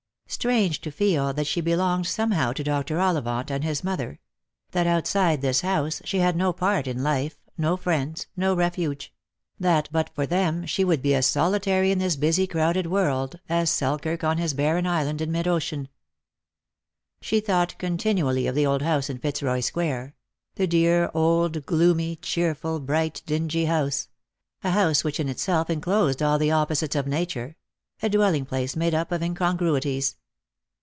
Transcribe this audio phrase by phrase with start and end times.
[0.33, 2.99] Strange to feel that she belonged somehow to Dr.
[3.01, 4.17] Ollivant and his mother;
[4.71, 9.13] that outside this house she had no part in life, no friends, no refuge;
[9.59, 13.69] that but for them she would be as solitary in this busy crowded world as
[13.69, 15.89] Selkirk on his barren isle in mid ocean.
[17.21, 20.15] She thought continually of the old house in Fitzroy square;
[20.55, 24.07] the dear old gloomy, cheerful, bright, dingy house—
[24.63, 27.57] a house ivhich in itself enclosed all the opposites of nature—
[28.01, 30.15] a dwelling place made up of incongruities.